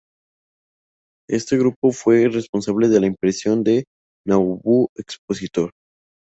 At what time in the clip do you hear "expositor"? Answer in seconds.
4.95-5.69